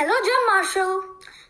Hello, 0.00 0.14
John 0.14 0.46
Marshall. 0.46 1.02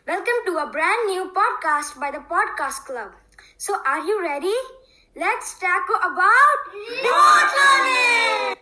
Welcome 0.06 0.40
to 0.46 0.56
a 0.56 0.70
brand 0.70 1.06
new 1.08 1.30
podcast 1.36 2.00
by 2.00 2.10
the 2.10 2.24
Podcast 2.32 2.86
Club. 2.86 3.12
So, 3.58 3.76
are 3.86 4.02
you 4.02 4.22
ready? 4.22 4.54
Let's 5.14 5.58
Taco 5.58 5.92
about 5.96 6.58
remote 6.72 7.50
learning. 7.60 8.56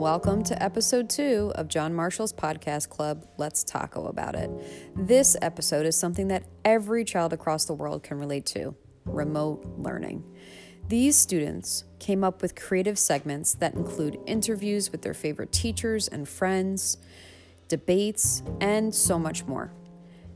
Welcome 0.00 0.44
to 0.44 0.62
episode 0.62 1.10
two 1.10 1.52
of 1.54 1.68
John 1.68 1.94
Marshall's 1.94 2.32
podcast 2.32 2.88
club, 2.88 3.26
Let's 3.36 3.64
Taco 3.64 4.06
About 4.06 4.34
It. 4.34 4.50
This 4.96 5.36
episode 5.42 5.84
is 5.84 5.94
something 5.94 6.28
that 6.28 6.44
every 6.64 7.04
child 7.04 7.34
across 7.34 7.66
the 7.66 7.74
world 7.74 8.02
can 8.02 8.18
relate 8.18 8.46
to 8.46 8.74
remote 9.04 9.66
learning. 9.76 10.24
These 10.88 11.16
students 11.16 11.82
came 11.98 12.22
up 12.22 12.42
with 12.42 12.54
creative 12.54 12.96
segments 12.96 13.54
that 13.54 13.74
include 13.74 14.20
interviews 14.24 14.92
with 14.92 15.02
their 15.02 15.14
favorite 15.14 15.50
teachers 15.50 16.06
and 16.06 16.28
friends, 16.28 16.98
debates, 17.66 18.44
and 18.60 18.94
so 18.94 19.18
much 19.18 19.44
more. 19.46 19.72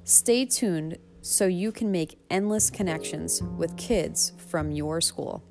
Stay 0.03 0.45
tuned 0.45 0.99
so 1.23 1.47
you 1.47 1.71
can 1.71 1.93
make 1.93 2.19
endless 2.31 2.69
connections 2.69 3.41
with 3.59 3.77
kids 3.77 4.33
from 4.49 4.73
your 4.73 5.01
school. 5.01 5.45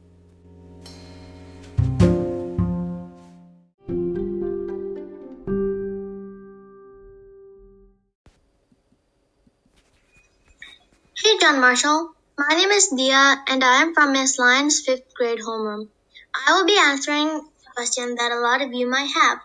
Hey, 11.15 11.37
John 11.39 11.61
Marshall. 11.61 12.15
My 12.39 12.55
name 12.55 12.71
is 12.71 12.87
Dia, 12.87 13.43
and 13.47 13.61
I 13.65 13.81
am 13.81 13.93
from 13.93 14.13
Miss 14.13 14.39
Lyon's 14.39 14.79
fifth 14.79 15.13
grade 15.13 15.39
homeroom. 15.39 15.89
I 16.33 16.53
will 16.53 16.65
be 16.65 16.79
answering 16.79 17.27
a 17.27 17.73
question 17.75 18.15
that 18.15 18.31
a 18.31 18.39
lot 18.39 18.61
of 18.61 18.71
you 18.71 18.87
might 18.89 19.11
have. 19.13 19.39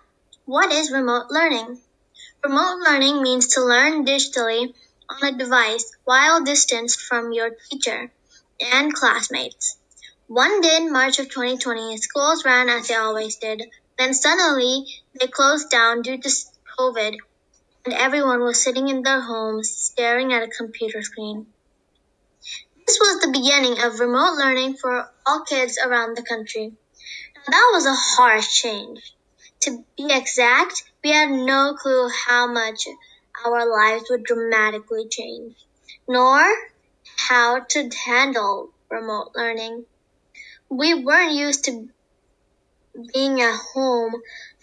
What 0.44 0.70
is 0.70 0.92
remote 0.92 1.26
learning? 1.28 1.80
Remote 2.44 2.78
learning 2.86 3.20
means 3.20 3.48
to 3.54 3.64
learn 3.64 4.06
digitally 4.06 4.74
on 5.08 5.34
a 5.34 5.36
device 5.36 5.90
while 6.04 6.44
distanced 6.44 7.00
from 7.00 7.32
your 7.32 7.50
teacher 7.68 8.12
and 8.60 8.94
classmates. 8.94 9.76
One 10.28 10.60
day 10.60 10.76
in 10.76 10.92
March 10.92 11.18
of 11.18 11.28
2020, 11.28 11.96
schools 11.96 12.44
ran 12.44 12.68
as 12.68 12.86
they 12.86 12.94
always 12.94 13.34
did. 13.34 13.64
Then 13.98 14.14
suddenly, 14.14 14.86
they 15.18 15.26
closed 15.26 15.68
down 15.68 16.02
due 16.02 16.18
to 16.18 16.30
COVID, 16.78 17.16
and 17.86 17.92
everyone 17.92 18.44
was 18.44 18.62
sitting 18.62 18.86
in 18.86 19.02
their 19.02 19.20
homes 19.20 19.72
staring 19.72 20.32
at 20.32 20.44
a 20.44 20.46
computer 20.46 21.02
screen. 21.02 21.48
This 22.86 22.98
was 23.00 23.20
the 23.20 23.32
beginning 23.32 23.82
of 23.82 24.00
remote 24.00 24.36
learning 24.36 24.76
for 24.76 25.10
all 25.24 25.44
kids 25.44 25.78
around 25.78 26.16
the 26.16 26.22
country. 26.22 26.72
Now, 27.36 27.42
that 27.50 27.70
was 27.72 27.86
a 27.86 27.94
harsh 27.94 28.60
change. 28.60 29.14
To 29.60 29.84
be 29.96 30.12
exact, 30.12 30.84
we 31.02 31.10
had 31.10 31.30
no 31.30 31.74
clue 31.80 32.10
how 32.26 32.46
much 32.46 32.86
our 33.44 33.70
lives 33.70 34.04
would 34.10 34.24
dramatically 34.24 35.08
change, 35.08 35.56
nor 36.06 36.44
how 37.16 37.60
to 37.60 37.90
handle 38.06 38.70
remote 38.90 39.32
learning. 39.34 39.86
We 40.68 40.94
weren't 40.94 41.32
used 41.32 41.64
to 41.64 41.88
being 43.12 43.40
at 43.40 43.58
home 43.74 44.12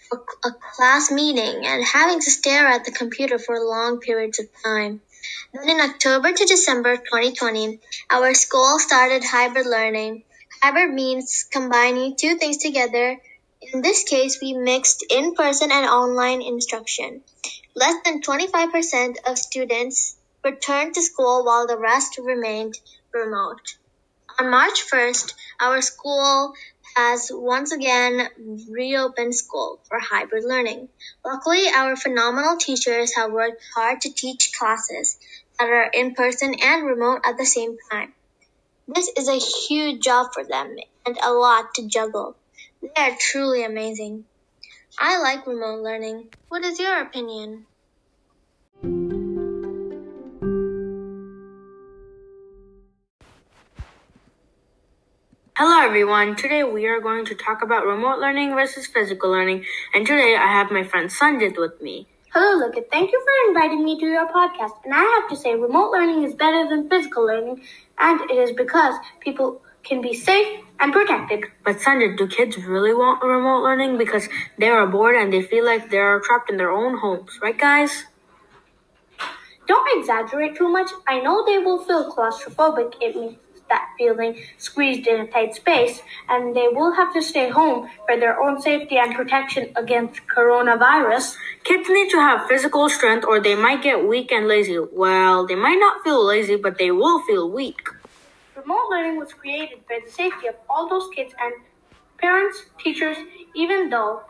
for 0.08 0.24
a 0.44 0.52
class 0.52 1.10
meeting 1.10 1.66
and 1.66 1.84
having 1.84 2.20
to 2.20 2.30
stare 2.30 2.66
at 2.66 2.84
the 2.84 2.92
computer 2.92 3.38
for 3.38 3.58
long 3.58 3.98
periods 3.98 4.38
of 4.38 4.46
time. 4.62 5.00
Then 5.52 5.68
in 5.68 5.80
October 5.80 6.32
to 6.32 6.44
December 6.44 6.96
2020, 6.96 7.80
our 8.10 8.34
school 8.34 8.78
started 8.78 9.24
hybrid 9.24 9.66
learning. 9.66 10.24
Hybrid 10.62 10.94
means 10.94 11.46
combining 11.50 12.16
two 12.16 12.36
things 12.36 12.58
together. 12.58 13.20
In 13.60 13.82
this 13.82 14.04
case, 14.04 14.40
we 14.40 14.52
mixed 14.54 15.04
in-person 15.10 15.70
and 15.70 15.86
online 15.86 16.42
instruction. 16.42 17.22
Less 17.74 17.96
than 18.04 18.22
25% 18.22 19.16
of 19.26 19.38
students 19.38 20.16
returned 20.44 20.94
to 20.94 21.02
school 21.02 21.44
while 21.44 21.66
the 21.66 21.78
rest 21.78 22.18
remained 22.18 22.78
remote. 23.12 23.76
On 24.38 24.50
March 24.50 24.84
1st, 24.90 25.34
our 25.60 25.80
school 25.82 26.54
has 26.96 27.30
once 27.32 27.72
again 27.72 28.28
reopened 28.70 29.34
school 29.34 29.80
for 29.88 29.98
hybrid 29.98 30.44
learning. 30.44 30.88
Luckily, 31.24 31.66
our 31.74 31.96
phenomenal 31.96 32.56
teachers 32.56 33.14
have 33.16 33.32
worked 33.32 33.62
hard 33.74 34.00
to 34.02 34.12
teach 34.12 34.52
classes 34.58 35.18
that 35.58 35.68
are 35.68 35.90
in 35.92 36.14
person 36.14 36.54
and 36.62 36.86
remote 36.86 37.22
at 37.24 37.38
the 37.38 37.46
same 37.46 37.76
time. 37.90 38.12
This 38.88 39.10
is 39.16 39.28
a 39.28 39.38
huge 39.38 40.02
job 40.02 40.32
for 40.34 40.44
them 40.44 40.76
and 41.06 41.18
a 41.22 41.32
lot 41.32 41.74
to 41.74 41.86
juggle. 41.86 42.36
They 42.82 42.88
are 42.96 43.16
truly 43.18 43.64
amazing. 43.64 44.24
I 44.98 45.20
like 45.20 45.46
remote 45.46 45.82
learning. 45.82 46.28
What 46.48 46.64
is 46.64 46.78
your 46.78 47.00
opinion? 47.00 47.66
Hello 55.54 55.84
everyone, 55.84 56.34
today 56.34 56.64
we 56.64 56.86
are 56.86 56.98
going 56.98 57.26
to 57.26 57.34
talk 57.34 57.62
about 57.62 57.84
remote 57.84 58.18
learning 58.18 58.54
versus 58.54 58.86
physical 58.86 59.30
learning 59.30 59.66
and 59.94 60.06
today 60.06 60.34
I 60.34 60.46
have 60.46 60.70
my 60.70 60.82
friend 60.82 61.10
Sanjit 61.10 61.58
with 61.58 61.78
me. 61.82 62.06
Hello, 62.32 62.58
Luca. 62.64 62.80
Thank 62.90 63.12
you 63.12 63.22
for 63.22 63.48
inviting 63.50 63.84
me 63.84 64.00
to 64.00 64.06
your 64.06 64.26
podcast. 64.28 64.82
And 64.84 64.94
I 64.94 65.02
have 65.02 65.28
to 65.28 65.36
say, 65.36 65.54
remote 65.54 65.90
learning 65.92 66.22
is 66.22 66.34
better 66.34 66.66
than 66.66 66.88
physical 66.88 67.26
learning, 67.26 67.62
and 67.98 68.30
it 68.30 68.38
is 68.38 68.52
because 68.52 68.94
people 69.20 69.60
can 69.84 70.00
be 70.00 70.14
safe 70.14 70.64
and 70.80 70.90
protected. 70.90 71.44
But 71.66 71.76
Sanjit, 71.76 72.16
do 72.16 72.26
kids 72.26 72.56
really 72.56 72.94
want 72.94 73.22
remote 73.22 73.62
learning 73.62 73.98
because 73.98 74.30
they 74.56 74.68
are 74.68 74.86
bored 74.86 75.16
and 75.16 75.30
they 75.30 75.42
feel 75.42 75.66
like 75.66 75.90
they 75.90 75.98
are 75.98 76.18
trapped 76.20 76.50
in 76.50 76.56
their 76.56 76.70
own 76.70 76.96
homes, 76.96 77.38
right 77.42 77.58
guys? 77.58 78.04
Don't 79.68 79.98
exaggerate 79.98 80.56
too 80.56 80.70
much. 80.70 80.90
I 81.06 81.20
know 81.20 81.44
they 81.44 81.58
will 81.58 81.84
feel 81.84 82.10
claustrophobic. 82.10 82.94
It 83.02 83.14
means 83.14 83.36
that 83.72 83.88
feeling 83.96 84.32
squeezed 84.58 85.06
in 85.06 85.20
a 85.20 85.26
tight 85.26 85.54
space, 85.54 86.02
and 86.28 86.54
they 86.54 86.68
will 86.68 86.92
have 86.92 87.12
to 87.14 87.22
stay 87.22 87.48
home 87.48 87.88
for 88.06 88.16
their 88.20 88.36
own 88.42 88.60
safety 88.60 88.96
and 88.98 89.14
protection 89.14 89.72
against 89.76 90.20
coronavirus. 90.36 91.34
Kids 91.64 91.88
need 91.88 92.10
to 92.10 92.18
have 92.18 92.46
physical 92.46 92.88
strength 92.88 93.24
or 93.26 93.40
they 93.40 93.54
might 93.54 93.82
get 93.82 94.06
weak 94.06 94.30
and 94.30 94.46
lazy. 94.46 94.78
Well, 94.78 95.46
they 95.46 95.54
might 95.54 95.80
not 95.86 96.04
feel 96.04 96.22
lazy, 96.24 96.56
but 96.56 96.76
they 96.78 96.90
will 96.90 97.20
feel 97.22 97.50
weak. 97.50 97.88
Remote 98.54 98.88
learning 98.90 99.18
was 99.18 99.32
created 99.32 99.78
for 99.86 99.96
the 100.04 100.10
safety 100.10 100.46
of 100.48 100.56
all 100.68 100.88
those 100.88 101.08
kids 101.16 101.32
and 101.40 101.54
parents, 102.18 102.66
teachers, 102.78 103.16
even 103.56 103.88
though 103.88 104.22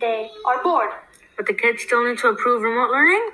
they 0.00 0.28
are 0.46 0.62
bored. 0.62 0.90
But 1.36 1.46
the 1.46 1.54
kids 1.54 1.82
still 1.82 2.06
need 2.06 2.18
to 2.18 2.28
approve 2.28 2.62
remote 2.62 2.90
learning? 2.90 3.30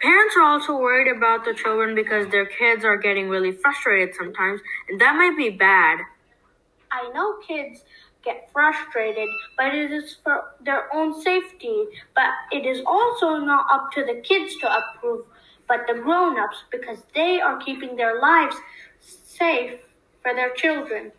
Parents 0.00 0.34
are 0.36 0.42
also 0.42 0.76
worried 0.76 1.14
about 1.14 1.44
the 1.44 1.54
children 1.54 1.94
because 1.94 2.28
their 2.30 2.46
kids 2.46 2.84
are 2.84 2.96
getting 2.96 3.28
really 3.28 3.52
frustrated 3.52 4.14
sometimes, 4.14 4.60
and 4.88 5.00
that 5.00 5.16
might 5.16 5.36
be 5.36 5.50
bad. 5.50 6.00
I 6.92 7.10
know 7.12 7.38
kids 7.46 7.82
get 8.24 8.48
frustrated, 8.52 9.28
but 9.56 9.74
it 9.74 9.92
is 9.92 10.16
for 10.22 10.44
their 10.60 10.94
own 10.94 11.20
safety. 11.20 11.84
But 12.14 12.30
it 12.52 12.66
is 12.66 12.82
also 12.86 13.36
not 13.38 13.66
up 13.70 13.92
to 13.92 14.04
the 14.04 14.20
kids 14.22 14.56
to 14.58 14.68
approve, 14.78 15.26
but 15.68 15.86
the 15.86 15.94
grown 15.94 16.38
ups 16.38 16.58
because 16.70 16.98
they 17.14 17.40
are 17.40 17.58
keeping 17.58 17.96
their 17.96 18.20
lives 18.20 18.56
safe 19.00 19.80
for 20.22 20.34
their 20.34 20.54
children. 20.54 21.12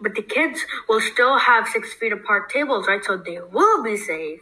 But 0.00 0.14
the 0.14 0.22
kids 0.22 0.60
will 0.88 1.00
still 1.00 1.38
have 1.38 1.68
six 1.68 1.94
feet 1.94 2.12
apart 2.12 2.50
tables, 2.50 2.86
right? 2.86 3.04
So 3.04 3.16
they 3.16 3.40
will 3.40 3.82
be 3.82 3.96
safe. 3.96 4.40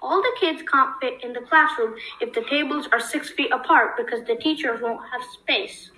All 0.00 0.22
the 0.22 0.36
kids 0.38 0.62
can't 0.70 0.94
fit 1.00 1.24
in 1.24 1.32
the 1.32 1.40
classroom 1.40 1.96
if 2.20 2.32
the 2.32 2.42
tables 2.42 2.88
are 2.92 3.00
six 3.00 3.30
feet 3.30 3.50
apart 3.52 3.96
because 3.96 4.26
the 4.26 4.36
teachers 4.36 4.80
won't 4.80 5.00
have 5.10 5.22
space. 5.42 5.90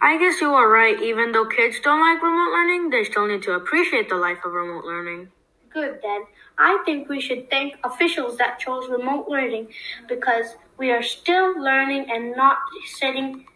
I 0.00 0.18
guess 0.18 0.40
you 0.40 0.52
are 0.52 0.68
right. 0.68 1.00
Even 1.02 1.32
though 1.32 1.46
kids 1.46 1.80
don't 1.82 2.00
like 2.00 2.22
remote 2.22 2.52
learning, 2.52 2.90
they 2.90 3.04
still 3.04 3.26
need 3.26 3.42
to 3.42 3.52
appreciate 3.52 4.08
the 4.08 4.16
life 4.16 4.38
of 4.44 4.52
remote 4.52 4.84
learning. 4.84 5.28
Good 5.72 6.00
then. 6.02 6.24
I 6.58 6.82
think 6.84 7.08
we 7.08 7.20
should 7.20 7.50
thank 7.50 7.76
officials 7.84 8.36
that 8.38 8.58
chose 8.58 8.88
remote 8.88 9.28
learning 9.28 9.68
because 10.08 10.56
we 10.78 10.90
are 10.90 11.02
still 11.02 11.58
learning 11.60 12.06
and 12.10 12.36
not 12.36 12.58
sitting 12.98 13.46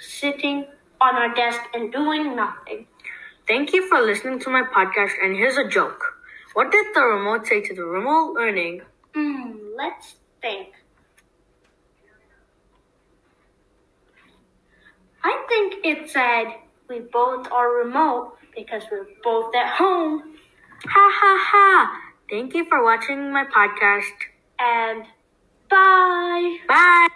sitting 0.00 0.66
on 1.00 1.14
our 1.16 1.34
desk 1.34 1.60
and 1.74 1.92
doing 1.92 2.34
nothing. 2.36 2.86
Thank 3.46 3.72
you 3.72 3.86
for 3.88 4.00
listening 4.00 4.38
to 4.40 4.50
my 4.50 4.62
podcast. 4.62 5.12
And 5.22 5.36
here's 5.36 5.56
a 5.56 5.68
joke. 5.68 6.13
What 6.54 6.70
did 6.70 6.86
the 6.94 7.02
remote 7.02 7.46
say 7.46 7.60
to 7.60 7.74
the 7.74 7.84
remote 7.84 8.34
learning? 8.34 8.82
Hmm, 9.12 9.58
let's 9.76 10.14
think. 10.40 10.68
I 15.24 15.44
think 15.48 15.84
it 15.84 16.10
said 16.10 16.46
we 16.88 17.00
both 17.00 17.50
are 17.50 17.70
remote 17.70 18.36
because 18.54 18.84
we're 18.90 19.06
both 19.22 19.54
at 19.54 19.74
home. 19.74 20.36
Ha 20.86 21.10
ha 21.12 21.38
ha! 21.50 22.00
Thank 22.30 22.54
you 22.54 22.64
for 22.66 22.84
watching 22.84 23.32
my 23.32 23.44
podcast. 23.44 24.14
And 24.58 25.04
bye. 25.68 26.58
Bye! 26.68 27.13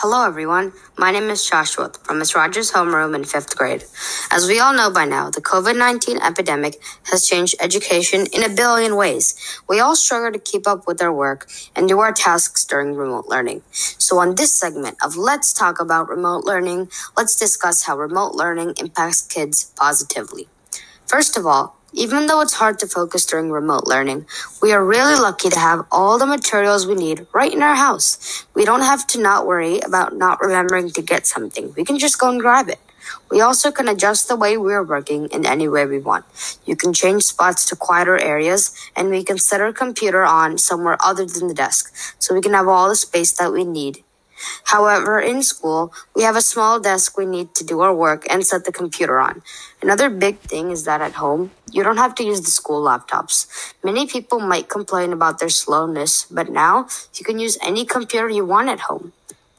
Hello, 0.00 0.24
everyone. 0.24 0.72
My 0.96 1.10
name 1.10 1.28
is 1.28 1.44
Joshua 1.44 1.90
from 2.04 2.20
Miss 2.20 2.32
Rogers' 2.32 2.70
homeroom 2.70 3.16
in 3.16 3.24
fifth 3.24 3.56
grade. 3.56 3.82
As 4.30 4.46
we 4.46 4.60
all 4.60 4.72
know 4.72 4.92
by 4.92 5.04
now, 5.04 5.28
the 5.28 5.40
COVID 5.40 5.76
19 5.76 6.18
epidemic 6.18 6.76
has 7.10 7.26
changed 7.26 7.56
education 7.58 8.26
in 8.32 8.44
a 8.44 8.54
billion 8.54 8.94
ways. 8.94 9.34
We 9.68 9.80
all 9.80 9.96
struggle 9.96 10.30
to 10.30 10.38
keep 10.38 10.68
up 10.68 10.86
with 10.86 11.02
our 11.02 11.12
work 11.12 11.50
and 11.74 11.88
do 11.88 11.98
our 11.98 12.12
tasks 12.12 12.64
during 12.64 12.94
remote 12.94 13.26
learning. 13.26 13.62
So, 13.72 14.20
on 14.20 14.36
this 14.36 14.54
segment 14.54 14.98
of 15.02 15.16
Let's 15.16 15.52
Talk 15.52 15.80
About 15.80 16.08
Remote 16.08 16.44
Learning, 16.44 16.88
let's 17.16 17.34
discuss 17.34 17.82
how 17.86 17.98
remote 17.98 18.36
learning 18.36 18.74
impacts 18.78 19.22
kids 19.22 19.72
positively. 19.74 20.46
First 21.06 21.36
of 21.36 21.44
all, 21.44 21.77
even 21.92 22.26
though 22.26 22.40
it's 22.40 22.54
hard 22.54 22.78
to 22.80 22.86
focus 22.86 23.24
during 23.26 23.50
remote 23.50 23.86
learning, 23.86 24.26
we 24.60 24.72
are 24.72 24.84
really 24.84 25.18
lucky 25.18 25.48
to 25.48 25.58
have 25.58 25.86
all 25.90 26.18
the 26.18 26.26
materials 26.26 26.86
we 26.86 26.94
need 26.94 27.26
right 27.32 27.52
in 27.52 27.62
our 27.62 27.74
house. 27.74 28.46
We 28.54 28.64
don't 28.64 28.82
have 28.82 29.06
to 29.08 29.20
not 29.20 29.46
worry 29.46 29.80
about 29.80 30.14
not 30.14 30.40
remembering 30.40 30.90
to 30.90 31.02
get 31.02 31.26
something. 31.26 31.72
We 31.76 31.84
can 31.84 31.98
just 31.98 32.18
go 32.18 32.30
and 32.30 32.40
grab 32.40 32.68
it. 32.68 32.78
We 33.30 33.40
also 33.40 33.70
can 33.70 33.88
adjust 33.88 34.28
the 34.28 34.36
way 34.36 34.56
we 34.58 34.72
are 34.74 34.84
working 34.84 35.28
in 35.28 35.46
any 35.46 35.66
way 35.68 35.86
we 35.86 35.98
want. 35.98 36.26
You 36.66 36.76
can 36.76 36.92
change 36.92 37.22
spots 37.24 37.64
to 37.66 37.76
quieter 37.76 38.18
areas, 38.18 38.74
and 38.94 39.08
we 39.08 39.24
can 39.24 39.38
set 39.38 39.60
our 39.60 39.72
computer 39.72 40.24
on 40.24 40.58
somewhere 40.58 40.98
other 41.02 41.24
than 41.24 41.48
the 41.48 41.54
desk, 41.54 41.94
so 42.18 42.34
we 42.34 42.42
can 42.42 42.52
have 42.52 42.68
all 42.68 42.88
the 42.88 42.96
space 42.96 43.32
that 43.32 43.52
we 43.52 43.64
need 43.64 44.04
However, 44.64 45.20
in 45.20 45.42
school, 45.42 45.92
we 46.14 46.22
have 46.22 46.36
a 46.36 46.42
small 46.42 46.80
desk 46.80 47.16
we 47.16 47.26
need 47.26 47.54
to 47.54 47.64
do 47.64 47.80
our 47.80 47.94
work 47.94 48.26
and 48.30 48.46
set 48.46 48.64
the 48.64 48.72
computer 48.72 49.18
on. 49.18 49.42
Another 49.82 50.10
big 50.10 50.38
thing 50.40 50.70
is 50.70 50.84
that 50.84 51.00
at 51.00 51.14
home, 51.14 51.50
you 51.70 51.82
don't 51.82 51.96
have 51.96 52.14
to 52.16 52.24
use 52.24 52.40
the 52.40 52.50
school 52.50 52.82
laptops. 52.82 53.46
Many 53.82 54.06
people 54.06 54.40
might 54.40 54.68
complain 54.68 55.12
about 55.12 55.38
their 55.38 55.48
slowness, 55.48 56.24
but 56.30 56.48
now 56.50 56.88
you 57.14 57.24
can 57.24 57.38
use 57.38 57.58
any 57.62 57.84
computer 57.84 58.28
you 58.28 58.44
want 58.44 58.68
at 58.68 58.80
home. 58.80 59.12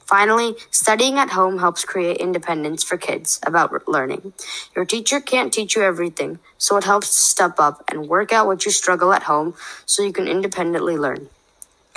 Finally, 0.10 0.56
studying 0.72 1.20
at 1.20 1.30
home 1.30 1.60
helps 1.60 1.86
create 1.86 2.18
independence 2.18 2.84
for 2.84 2.98
kids 2.98 3.40
about 3.46 3.88
learning. 3.88 4.34
Your 4.76 4.84
teacher 4.84 5.20
can't 5.20 5.54
teach 5.54 5.76
you 5.76 5.84
everything, 5.84 6.40
so 6.58 6.78
it 6.78 6.84
helps 6.84 7.10
to 7.10 7.24
step 7.24 7.60
up 7.60 7.84
and 7.88 8.10
work 8.10 8.34
out 8.34 8.48
what 8.48 8.66
you 8.66 8.72
struggle 8.72 9.14
at 9.14 9.24
home 9.24 9.54
so 9.86 10.02
you 10.02 10.12
can 10.12 10.28
independently 10.28 10.98
learn. 10.98 11.30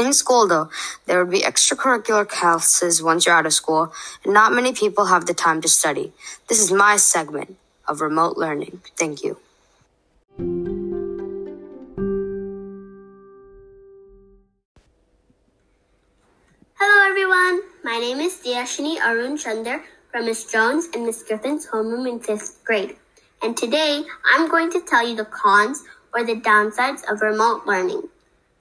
In 0.02 0.12
school, 0.12 0.48
though, 0.48 0.68
there 1.06 1.24
would 1.24 1.30
be 1.30 1.42
extracurricular 1.42 2.28
classes 2.28 3.00
once 3.00 3.24
you're 3.24 3.36
out 3.36 3.46
of 3.46 3.52
school, 3.52 3.92
and 4.24 4.34
not 4.34 4.52
many 4.52 4.72
people 4.72 5.04
have 5.04 5.26
the 5.26 5.32
time 5.32 5.60
to 5.60 5.68
study. 5.68 6.12
This 6.48 6.58
is 6.58 6.72
my 6.72 6.96
segment 6.96 7.56
of 7.86 8.00
remote 8.00 8.36
learning. 8.36 8.80
Thank 8.98 9.22
you. 9.22 9.38
Hello, 16.80 17.08
everyone. 17.08 17.62
My 17.84 17.98
name 18.00 18.18
is 18.18 18.34
Diashini 18.44 18.98
Arun 18.98 19.36
Chander 19.36 19.82
from 20.10 20.24
Miss 20.24 20.50
Jones 20.50 20.88
and 20.94 21.06
Miss 21.06 21.22
Griffin's 21.22 21.68
homeroom 21.68 22.10
in 22.10 22.18
fifth 22.18 22.64
grade. 22.64 22.96
And 23.40 23.56
today, 23.56 24.02
I'm 24.34 24.48
going 24.48 24.72
to 24.72 24.80
tell 24.80 25.08
you 25.08 25.14
the 25.14 25.26
cons 25.26 25.84
or 26.12 26.24
the 26.24 26.40
downsides 26.40 27.08
of 27.08 27.22
remote 27.22 27.66
learning. 27.66 28.02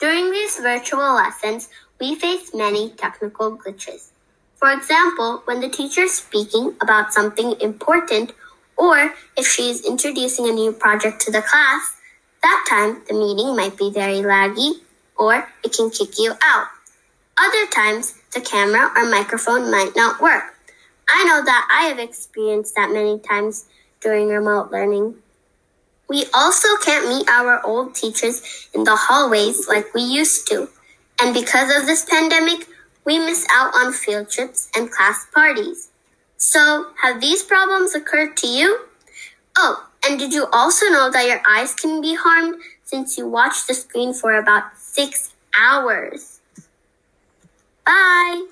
During 0.02 0.32
these 0.32 0.58
virtual 0.58 1.14
lessons, 1.14 1.70
we 2.00 2.16
face 2.16 2.56
many 2.56 2.90
technical 2.90 3.56
glitches. 3.56 4.10
For 4.56 4.72
example, 4.72 5.44
when 5.46 5.62
the 5.62 5.70
teacher 5.70 6.02
is 6.02 6.16
speaking 6.16 6.74
about 6.82 7.14
something 7.14 7.54
important, 7.62 8.34
or 8.76 9.14
if 9.38 9.46
she 9.46 9.70
is 9.70 9.86
introducing 9.86 10.50
a 10.50 10.54
new 10.54 10.72
project 10.72 11.22
to 11.22 11.32
the 11.32 11.44
class, 11.44 11.98
that 12.42 12.66
time 12.68 13.04
the 13.08 13.14
meeting 13.14 13.56
might 13.56 13.78
be 13.78 13.92
very 13.92 14.26
laggy, 14.26 14.82
or 15.20 15.48
it 15.64 15.72
can 15.72 15.92
kick 15.92 16.18
you 16.18 16.34
out. 16.42 16.68
Other 17.38 17.68
times, 17.68 18.16
the 18.34 18.42
camera 18.42 18.92
or 18.96 19.06
microphone 19.08 19.70
might 19.70 19.92
not 19.96 20.20
work. 20.20 20.58
I 21.08 21.24
know 21.26 21.46
that 21.46 21.68
I 21.72 21.86
have 21.90 22.00
experienced 22.00 22.74
that 22.74 22.90
many 22.90 23.20
times 23.20 23.66
during 24.00 24.30
remote 24.30 24.72
learning. 24.72 25.22
We 26.12 26.26
also 26.34 26.68
can't 26.84 27.08
meet 27.08 27.30
our 27.30 27.66
old 27.66 27.96
teachers 27.96 28.68
in 28.74 28.84
the 28.84 28.98
hallways 28.98 29.70
like 29.70 29.94
we 29.94 30.02
used 30.02 30.46
to. 30.50 30.68
And 31.22 31.34
because 31.34 31.74
of 31.74 31.86
this 31.86 32.04
pandemic, 32.04 32.68
we 33.06 33.18
miss 33.18 33.48
out 33.50 33.74
on 33.74 33.94
field 33.94 34.30
trips 34.30 34.70
and 34.76 34.92
class 34.92 35.26
parties. 35.34 35.90
So, 36.36 36.88
have 37.02 37.22
these 37.22 37.44
problems 37.44 37.96
occurred 37.96 38.36
to 38.44 38.48
you? 38.48 38.88
Oh, 39.56 39.88
and 40.06 40.20
did 40.20 40.34
you 40.34 40.48
also 40.52 40.88
know 40.88 41.10
that 41.10 41.28
your 41.28 41.42
eyes 41.48 41.74
can 41.74 42.02
be 42.02 42.14
harmed 42.14 42.56
since 42.84 43.18
you 43.18 43.26
watch 43.26 43.66
the 43.66 43.74
screen 43.74 44.14
for 44.14 44.34
about 44.34 44.78
six 44.78 45.34
hours? 45.58 46.42
Bye! 47.86 48.48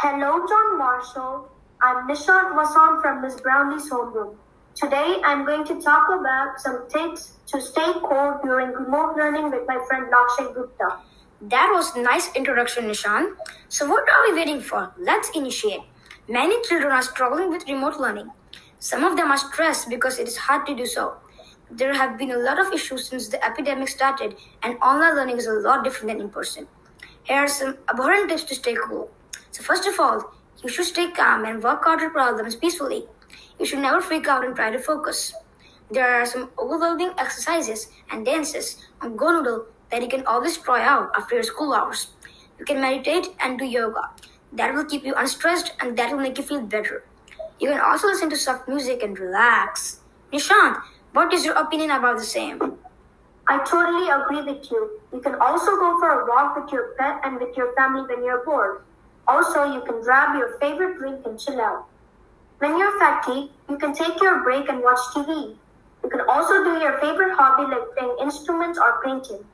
Hello, 0.00 0.46
John 0.46 0.78
Marshall. 0.78 1.48
I'm 1.82 2.06
Nishant 2.06 2.54
Vasan 2.54 3.02
from 3.02 3.20
Miss 3.20 3.34
Brownlee's 3.40 3.90
homeroom. 3.90 4.36
Today, 4.76 5.16
I'm 5.24 5.44
going 5.44 5.64
to 5.64 5.80
talk 5.82 6.06
about 6.08 6.60
some 6.60 6.86
tips 6.88 7.32
to 7.48 7.60
stay 7.60 7.94
cool 8.04 8.38
during 8.44 8.68
remote 8.68 9.16
learning 9.16 9.50
with 9.50 9.66
my 9.66 9.76
friend 9.88 10.06
Lakshay 10.06 10.54
Gupta. 10.54 10.98
That 11.40 11.72
was 11.72 11.96
nice 11.96 12.32
introduction, 12.36 12.84
Nishan. 12.84 13.32
So, 13.68 13.88
what 13.88 14.08
are 14.08 14.30
we 14.30 14.38
waiting 14.38 14.60
for? 14.60 14.94
Let's 15.00 15.30
initiate. 15.34 15.80
Many 16.28 16.62
children 16.62 16.92
are 16.92 17.02
struggling 17.02 17.50
with 17.50 17.66
remote 17.66 17.98
learning. 17.98 18.30
Some 18.78 19.02
of 19.02 19.16
them 19.16 19.32
are 19.32 19.38
stressed 19.48 19.88
because 19.88 20.20
it 20.20 20.28
is 20.28 20.36
hard 20.36 20.64
to 20.66 20.76
do 20.76 20.86
so. 20.86 21.14
There 21.72 21.92
have 21.92 22.16
been 22.16 22.30
a 22.30 22.38
lot 22.38 22.60
of 22.64 22.72
issues 22.72 23.08
since 23.08 23.26
the 23.26 23.44
epidemic 23.44 23.88
started, 23.88 24.36
and 24.62 24.78
online 24.78 25.16
learning 25.16 25.38
is 25.38 25.48
a 25.48 25.54
lot 25.54 25.82
different 25.82 26.12
than 26.12 26.20
in 26.20 26.30
person. 26.30 26.68
Here 27.24 27.38
are 27.38 27.48
some 27.48 27.78
abhorrent 27.90 28.28
tips 28.30 28.44
to 28.44 28.54
stay 28.54 28.76
cool. 28.76 29.10
So, 29.50 29.62
first 29.62 29.86
of 29.86 29.98
all, 29.98 30.32
you 30.62 30.68
should 30.68 30.86
stay 30.86 31.10
calm 31.10 31.44
and 31.44 31.62
work 31.62 31.82
out 31.86 32.00
your 32.00 32.10
problems 32.10 32.56
peacefully. 32.56 33.06
You 33.58 33.66
should 33.66 33.78
never 33.80 34.00
freak 34.00 34.26
out 34.26 34.44
and 34.44 34.54
try 34.54 34.70
to 34.70 34.78
focus. 34.78 35.32
There 35.90 36.06
are 36.06 36.26
some 36.26 36.50
overwhelming 36.58 37.12
exercises 37.16 37.88
and 38.10 38.24
dances 38.26 38.76
on 39.00 39.16
GoNoodle 39.16 39.66
that 39.90 40.02
you 40.02 40.08
can 40.08 40.26
always 40.26 40.58
try 40.58 40.84
out 40.84 41.10
after 41.16 41.36
your 41.36 41.44
school 41.44 41.72
hours. 41.72 42.08
You 42.58 42.64
can 42.64 42.80
meditate 42.80 43.28
and 43.40 43.58
do 43.58 43.64
yoga. 43.64 44.10
That 44.52 44.74
will 44.74 44.84
keep 44.84 45.04
you 45.04 45.14
unstressed 45.14 45.72
and 45.80 45.96
that 45.96 46.10
will 46.10 46.22
make 46.22 46.38
you 46.38 46.44
feel 46.44 46.60
better. 46.60 47.04
You 47.60 47.70
can 47.70 47.80
also 47.80 48.06
listen 48.06 48.30
to 48.30 48.36
soft 48.36 48.68
music 48.68 49.02
and 49.02 49.18
relax. 49.18 50.00
Nishant, 50.32 50.80
what 51.12 51.32
is 51.32 51.44
your 51.44 51.54
opinion 51.54 51.90
about 51.90 52.18
the 52.18 52.24
same? 52.24 52.78
I 53.48 53.64
totally 53.64 54.10
agree 54.10 54.42
with 54.42 54.70
you. 54.70 55.00
You 55.12 55.20
can 55.20 55.36
also 55.36 55.76
go 55.76 55.98
for 55.98 56.20
a 56.20 56.26
walk 56.28 56.54
with 56.54 56.70
your 56.70 56.94
pet 56.98 57.20
and 57.24 57.40
with 57.40 57.56
your 57.56 57.74
family 57.74 58.02
when 58.02 58.22
you're 58.24 58.44
bored. 58.44 58.82
Also, 59.28 59.72
you 59.72 59.82
can 59.82 60.00
grab 60.00 60.36
your 60.36 60.58
favorite 60.58 60.96
drink 60.98 61.20
and 61.26 61.38
chill 61.38 61.60
out. 61.60 61.84
When 62.58 62.78
you're 62.78 62.98
fatigued, 62.98 63.52
you 63.68 63.76
can 63.76 63.94
take 63.94 64.20
your 64.20 64.42
break 64.42 64.68
and 64.68 64.82
watch 64.82 64.98
TV. 65.14 65.54
You 66.02 66.10
can 66.10 66.22
also 66.28 66.64
do 66.64 66.78
your 66.80 66.98
favorite 66.98 67.36
hobby 67.36 67.70
like 67.70 67.94
playing 67.96 68.16
instruments 68.20 68.78
or 68.78 69.02
painting. 69.04 69.44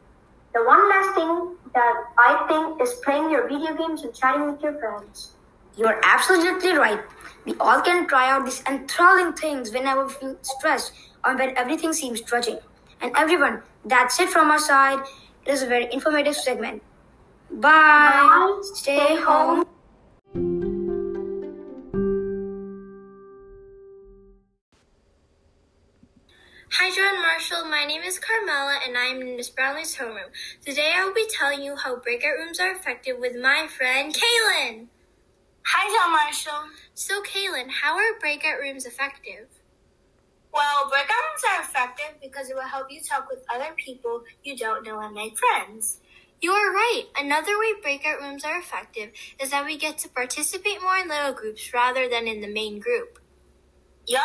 The 0.55 0.63
one 0.65 0.89
last 0.89 1.15
thing 1.17 1.57
that 1.75 2.05
I 2.17 2.47
think 2.47 2.81
is 2.81 2.95
playing 3.05 3.31
your 3.31 3.49
video 3.49 3.75
games 3.75 4.05
and 4.05 4.15
chatting 4.15 4.51
with 4.51 4.63
your 4.63 4.79
friends. 4.79 5.33
You're 5.77 6.01
absolutely 6.05 6.73
right. 6.77 7.01
We 7.45 7.55
all 7.59 7.81
can 7.81 8.07
try 8.07 8.31
out 8.31 8.45
these 8.45 8.63
enthralling 8.67 9.33
things 9.33 9.73
whenever 9.73 10.07
we 10.07 10.13
feel 10.13 10.37
stressed 10.43 10.93
or 11.25 11.37
when 11.37 11.57
everything 11.59 11.93
seems 11.93 12.21
trudging. 12.21 12.59
And 13.01 13.11
everyone, 13.17 13.63
that's 13.85 14.21
it 14.21 14.29
from 14.31 14.53
our 14.53 14.61
side. 14.61 15.01
It 15.45 15.51
is 15.51 15.63
a 15.63 15.67
very 15.67 15.93
informative 15.93 16.37
segment. 16.37 16.83
Bye. 17.61 17.71
Bye. 17.71 18.61
Stay 18.75 19.17
home. 19.17 19.65
Hi, 26.71 26.91
John 26.91 27.23
Marshall. 27.23 27.65
My 27.71 27.85
name 27.87 28.03
is 28.03 28.19
Carmela, 28.19 28.81
and 28.85 28.99
I 28.99 29.05
am 29.07 29.21
in 29.23 29.37
Miss 29.37 29.51
Brownlee's 29.51 29.97
homeroom. 29.97 30.33
Today, 30.65 30.93
I 30.97 31.05
will 31.05 31.15
be 31.15 31.29
telling 31.31 31.63
you 31.63 31.77
how 31.77 31.97
breakout 31.97 32.37
rooms 32.37 32.59
are 32.59 32.73
effective 32.73 33.19
with 33.21 33.37
my 33.41 33.69
friend 33.69 34.13
Kaylin. 34.13 34.89
Hi, 35.65 35.97
John 35.97 36.13
Marshall. 36.13 36.71
So, 36.95 37.23
Kaylin, 37.23 37.71
how 37.71 37.97
are 37.97 38.19
breakout 38.19 38.59
rooms 38.59 38.85
effective? 38.85 39.47
Well, 40.53 40.89
breakout 40.91 41.09
rooms 41.09 41.45
are 41.51 41.63
effective 41.63 42.21
because 42.21 42.51
it 42.51 42.55
will 42.55 42.63
help 42.63 42.91
you 42.91 43.01
talk 43.01 43.29
with 43.31 43.45
other 43.55 43.75
people 43.77 44.23
you 44.43 44.57
don't 44.57 44.85
know 44.85 44.99
and 45.01 45.15
make 45.15 45.39
friends. 45.39 46.01
You 46.45 46.53
are 46.53 46.73
right. 46.75 47.05
Another 47.17 47.59
way 47.59 47.73
breakout 47.81 48.21
rooms 48.21 48.45
are 48.45 48.59
effective 48.59 49.13
is 49.41 49.49
that 49.51 49.65
we 49.65 49.79
get 49.79 49.97
to 50.01 50.11
participate 50.11 50.83
more 50.83 50.99
in 50.99 51.09
little 51.09 51.33
groups 51.33 51.73
rather 51.73 52.07
than 52.07 52.29
in 52.29 52.43
the 52.43 52.53
main 52.53 52.81
group. 52.81 53.19
Yup, 54.07 54.21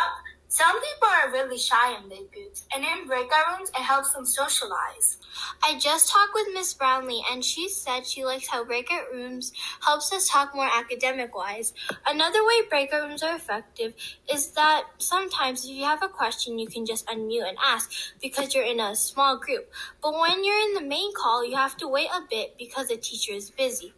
Some 0.48 0.78
people 0.82 1.08
are 1.08 1.32
really 1.32 1.56
shy 1.56 1.96
in 1.96 2.10
big 2.10 2.30
groups, 2.30 2.66
and 2.74 2.84
in 2.84 3.06
breakout 3.06 3.56
rooms, 3.56 3.70
it 3.70 3.80
helps 3.80 4.12
them 4.12 4.26
socialize. 4.26 5.16
I 5.62 5.78
just 5.78 6.08
talked 6.08 6.32
with 6.34 6.48
Miss 6.52 6.74
Brownlee, 6.74 7.24
and 7.30 7.44
she 7.44 7.68
said 7.68 8.06
she 8.06 8.24
likes 8.24 8.48
how 8.48 8.64
breakout 8.64 9.12
rooms 9.12 9.52
helps 9.80 10.12
us 10.12 10.28
talk 10.28 10.54
more 10.54 10.68
academic 10.72 11.34
wise. 11.34 11.72
Another 12.06 12.44
way 12.44 12.62
breakout 12.68 13.08
rooms 13.08 13.22
are 13.22 13.36
effective 13.36 13.94
is 14.32 14.52
that 14.52 14.84
sometimes 14.98 15.64
if 15.64 15.70
you 15.70 15.84
have 15.84 16.02
a 16.02 16.08
question, 16.08 16.58
you 16.58 16.66
can 16.66 16.86
just 16.86 17.06
unmute 17.06 17.48
and 17.48 17.58
ask 17.64 17.90
because 18.20 18.54
you're 18.54 18.64
in 18.64 18.80
a 18.80 18.96
small 18.96 19.36
group. 19.38 19.70
But 20.02 20.12
when 20.18 20.44
you're 20.44 20.60
in 20.68 20.74
the 20.74 20.88
main 20.88 21.12
call, 21.14 21.44
you 21.44 21.56
have 21.56 21.76
to 21.78 21.88
wait 21.88 22.08
a 22.14 22.22
bit 22.28 22.56
because 22.58 22.88
the 22.88 22.96
teacher 22.96 23.32
is 23.32 23.50
busy. 23.50 23.94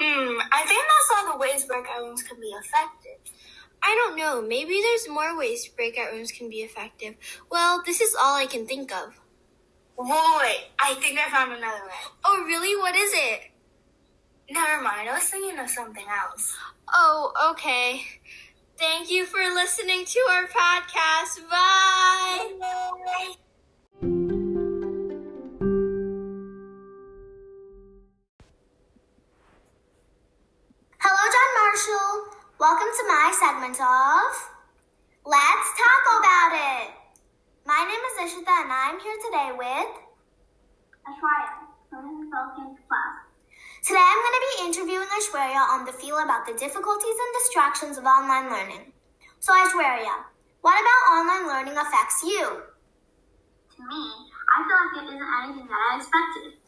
Hmm, 0.00 0.38
I 0.52 0.64
think 0.66 0.84
that's 0.84 1.10
all 1.16 1.32
the 1.32 1.38
ways 1.38 1.64
breakout 1.64 2.00
rooms 2.00 2.22
can 2.22 2.40
be 2.40 2.48
effective. 2.48 3.32
I 3.82 3.94
don't 3.96 4.16
know. 4.16 4.40
Maybe 4.40 4.80
there's 4.80 5.08
more 5.08 5.36
ways 5.36 5.68
breakout 5.68 6.12
rooms 6.12 6.32
can 6.32 6.48
be 6.48 6.62
effective. 6.62 7.16
Well, 7.50 7.82
this 7.84 8.00
is 8.00 8.14
all 8.14 8.34
I 8.34 8.46
can 8.46 8.66
think 8.66 8.92
of. 8.92 9.20
Wait, 9.96 10.70
I 10.78 10.94
think 11.00 11.18
I 11.20 11.30
found 11.30 11.52
another 11.52 11.84
way. 11.84 11.92
Oh, 12.24 12.42
really? 12.44 12.76
What 12.76 12.96
is 12.96 13.12
it? 13.14 13.40
Never 14.50 14.82
mind, 14.82 15.08
I 15.08 15.14
was 15.14 15.24
thinking 15.24 15.58
of 15.58 15.70
something 15.70 16.04
else. 16.04 16.54
Oh, 16.92 17.32
okay. 17.52 18.02
Thank 18.76 19.10
you 19.10 19.24
for 19.24 19.38
listening 19.38 20.04
to 20.04 20.20
our 20.30 20.46
podcast. 20.48 21.48
Bye. 21.48 22.52
Bye. 22.60 23.34
Hello, 30.98 31.24
John 31.32 31.50
Marshall. 31.56 32.34
Welcome 32.58 32.88
to 32.98 33.04
my 33.06 33.32
segment 33.38 33.80
of 33.80 34.50
Let's 35.24 35.68
Talk 35.78 36.04
About 36.18 36.52
It. 36.82 37.03
My 37.64 37.80
name 37.80 38.04
is 38.12 38.28
Ishita 38.28 38.44
and 38.44 38.68
I'm 38.68 39.00
here 39.00 39.16
today 39.24 39.48
with 39.56 39.92
Ashwarya 41.08 41.64
from 41.88 42.04
the 42.12 42.28
Philippines 42.28 42.76
class. 42.84 43.16
Today 43.80 44.04
I'm 44.04 44.20
going 44.20 44.36
to 44.36 44.44
be 44.44 44.56
interviewing 44.68 45.08
Ashwarya 45.08 45.64
on 45.72 45.88
the 45.88 45.96
feel 45.96 46.20
about 46.20 46.44
the 46.44 46.52
difficulties 46.60 47.16
and 47.16 47.30
distractions 47.40 47.96
of 47.96 48.04
online 48.04 48.52
learning. 48.52 48.92
So 49.40 49.56
Ashwarya, 49.56 50.28
what 50.60 50.76
about 50.76 51.02
online 51.16 51.48
learning 51.48 51.80
affects 51.80 52.20
you? 52.20 52.68
To 52.68 53.80
me, 53.80 54.02
I 54.12 54.56
feel 54.68 54.76
like 54.84 54.94
it 55.00 55.16
isn't 55.16 55.32
anything 55.40 55.64
that 55.64 55.80
I 55.88 55.90
expected. 55.96 56.60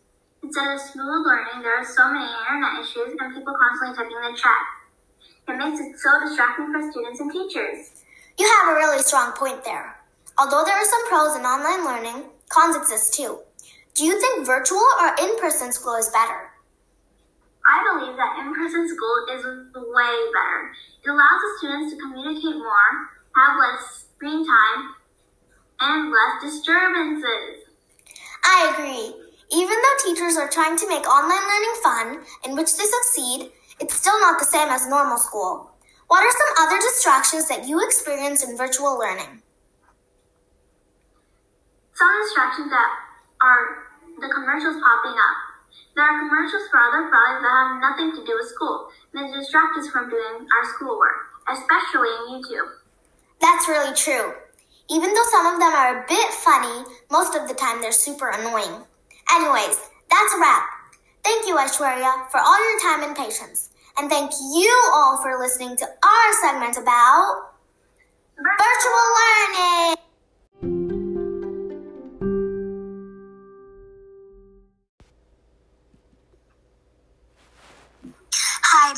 Instead 0.48 0.64
of 0.64 0.80
smooth 0.80 1.28
learning, 1.28 1.60
there 1.60 1.76
are 1.76 1.84
so 1.84 2.08
many 2.08 2.24
internet 2.24 2.80
issues 2.80 3.12
and 3.20 3.36
people 3.36 3.52
constantly 3.52 4.00
typing 4.00 4.16
in 4.16 4.32
the 4.32 4.38
chat. 4.40 4.64
It 5.44 5.60
makes 5.60 5.76
it 5.76 5.92
so 6.00 6.24
distracting 6.24 6.72
for 6.72 6.80
students 6.88 7.20
and 7.20 7.28
teachers. 7.28 8.00
You 8.40 8.48
have 8.48 8.72
a 8.72 8.80
really 8.80 9.04
strong 9.04 9.36
point 9.36 9.60
there. 9.60 9.95
Although 10.38 10.64
there 10.64 10.76
are 10.76 10.84
some 10.84 11.08
pros 11.08 11.36
in 11.36 11.44
online 11.44 11.84
learning, 11.84 12.28
cons 12.50 12.76
exist 12.76 13.14
too. 13.14 13.40
Do 13.94 14.04
you 14.04 14.20
think 14.20 14.44
virtual 14.46 14.84
or 15.00 15.16
in-person 15.18 15.72
school 15.72 15.94
is 15.94 16.10
better? 16.10 16.52
I 17.64 17.80
believe 17.88 18.16
that 18.16 18.44
in-person 18.44 18.86
school 18.86 19.16
is 19.32 19.44
way 19.74 20.16
better. 20.36 20.60
It 21.02 21.08
allows 21.08 21.40
the 21.40 21.52
students 21.58 21.94
to 21.94 22.00
communicate 22.02 22.60
more, 22.60 22.92
have 23.34 23.56
less 23.58 24.04
screen 24.14 24.44
time, 24.44 24.94
and 25.80 26.12
less 26.12 26.52
disturbances. 26.52 27.72
I 28.44 28.76
agree. 28.76 29.16
Even 29.50 29.76
though 29.80 30.04
teachers 30.04 30.36
are 30.36 30.50
trying 30.50 30.76
to 30.76 30.88
make 30.88 31.08
online 31.08 31.48
learning 31.48 31.76
fun, 31.82 32.26
in 32.44 32.56
which 32.56 32.76
they 32.76 32.84
succeed, 32.84 33.50
it's 33.80 33.94
still 33.94 34.20
not 34.20 34.38
the 34.38 34.44
same 34.44 34.68
as 34.68 34.86
normal 34.86 35.16
school. 35.16 35.70
What 36.08 36.22
are 36.22 36.30
some 36.30 36.66
other 36.66 36.78
distractions 36.78 37.48
that 37.48 37.66
you 37.66 37.82
experience 37.84 38.44
in 38.44 38.56
virtual 38.56 38.98
learning? 38.98 39.42
Some 41.96 42.12
distractions 42.28 42.68
that 42.68 42.90
are 43.40 43.62
the 44.20 44.28
commercials 44.28 44.76
popping 44.84 45.16
up. 45.16 45.36
There 45.96 46.04
are 46.04 46.28
commercials 46.28 46.68
for 46.68 46.76
other 46.76 47.08
products 47.08 47.40
that 47.40 47.52
have 47.56 47.80
nothing 47.80 48.12
to 48.12 48.20
do 48.20 48.36
with 48.36 48.52
school, 48.52 48.92
and 49.12 49.24
they 49.24 49.32
distract 49.32 49.80
us 49.80 49.88
from 49.88 50.12
doing 50.12 50.44
our 50.44 50.64
schoolwork, 50.76 51.40
especially 51.48 52.12
in 52.12 52.36
YouTube. 52.36 52.68
That's 53.40 53.64
really 53.64 53.96
true. 53.96 54.36
Even 54.92 55.08
though 55.08 55.28
some 55.32 55.46
of 55.48 55.58
them 55.58 55.72
are 55.72 56.04
a 56.04 56.06
bit 56.06 56.30
funny, 56.44 56.84
most 57.10 57.34
of 57.34 57.48
the 57.48 57.54
time 57.56 57.80
they're 57.80 57.92
super 57.92 58.28
annoying. 58.28 58.84
Anyways, 59.32 59.80
that's 60.12 60.32
a 60.36 60.38
wrap. 60.38 60.68
Thank 61.24 61.48
you, 61.48 61.56
Aishwarya, 61.56 62.28
for 62.30 62.40
all 62.44 62.60
your 62.60 62.80
time 62.80 63.08
and 63.08 63.16
patience. 63.16 63.70
And 63.96 64.10
thank 64.10 64.30
you 64.52 64.90
all 64.92 65.22
for 65.22 65.38
listening 65.38 65.76
to 65.78 65.84
our 65.84 66.28
segment 66.44 66.76
about 66.76 67.56
virtual 68.36 69.06
learning. 69.16 70.05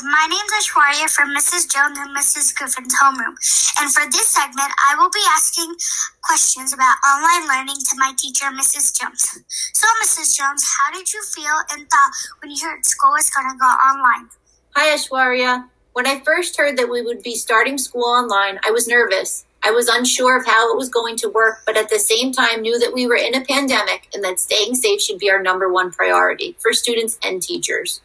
My 0.03 0.27
name's 0.29 0.53
Ashwarya 0.55 1.09
from 1.09 1.35
Mrs. 1.35 1.67
Jones 1.67 1.97
and 1.99 2.15
Mrs. 2.15 2.55
Griffin's 2.55 2.95
homeroom. 3.01 3.35
And 3.79 3.91
for 3.91 4.05
this 4.09 4.27
segment, 4.27 4.71
I 4.79 4.95
will 4.97 5.09
be 5.09 5.23
asking 5.31 5.75
questions 6.21 6.71
about 6.71 6.95
online 7.03 7.47
learning 7.49 7.75
to 7.83 7.97
my 7.97 8.13
teacher, 8.17 8.45
Mrs. 8.45 8.97
Jones. 8.97 9.43
So, 9.73 9.87
Mrs. 10.03 10.37
Jones, 10.37 10.63
how 10.63 10.91
did 10.93 11.11
you 11.11 11.21
feel 11.23 11.51
and 11.73 11.89
thought 11.89 12.11
when 12.41 12.51
you 12.51 12.65
heard 12.65 12.85
school 12.85 13.11
was 13.11 13.29
going 13.29 13.51
to 13.51 13.57
go 13.57 13.65
online? 13.65 14.29
Hi, 14.75 14.95
Ashwarya. 14.95 15.67
When 15.93 16.07
I 16.07 16.21
first 16.23 16.57
heard 16.57 16.77
that 16.77 16.89
we 16.89 17.01
would 17.01 17.21
be 17.21 17.35
starting 17.35 17.77
school 17.77 18.05
online, 18.05 18.59
I 18.65 18.71
was 18.71 18.87
nervous. 18.87 19.43
I 19.63 19.71
was 19.71 19.89
unsure 19.89 20.37
of 20.37 20.45
how 20.45 20.71
it 20.71 20.77
was 20.77 20.87
going 20.87 21.17
to 21.17 21.29
work, 21.29 21.63
but 21.65 21.75
at 21.75 21.89
the 21.89 21.99
same 21.99 22.31
time 22.31 22.61
knew 22.61 22.79
that 22.79 22.93
we 22.93 23.05
were 23.05 23.17
in 23.17 23.35
a 23.35 23.43
pandemic 23.43 24.07
and 24.13 24.23
that 24.23 24.39
staying 24.39 24.75
safe 24.75 25.01
should 25.01 25.19
be 25.19 25.29
our 25.29 25.41
number 25.41 25.71
one 25.71 25.91
priority 25.91 26.55
for 26.59 26.71
students 26.71 27.19
and 27.21 27.41
teachers. 27.41 28.01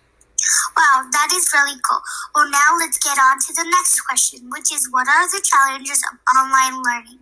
Wow, 0.76 1.08
that 1.10 1.28
is 1.34 1.50
really 1.52 1.78
cool. 1.88 2.00
Well, 2.34 2.50
now 2.50 2.76
let's 2.78 2.98
get 2.98 3.16
on 3.18 3.38
to 3.38 3.52
the 3.54 3.64
next 3.70 4.00
question, 4.00 4.50
which 4.50 4.72
is 4.72 4.88
what 4.90 5.08
are 5.08 5.28
the 5.28 5.42
challenges 5.42 6.02
of 6.10 6.18
online 6.36 6.82
learning? 6.82 7.18